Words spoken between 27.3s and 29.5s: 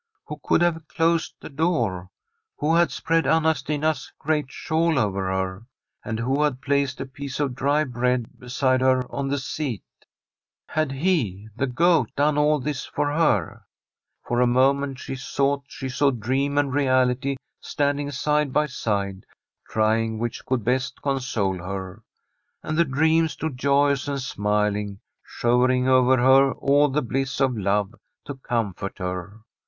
of love to comfort her.